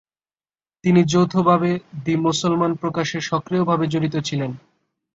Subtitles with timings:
[0.83, 1.69] তিনি যৌথভাবে
[2.03, 4.51] দি মুসলমান প্রকাশে সক্রিয়ভাবে জড়িত ছিলেন।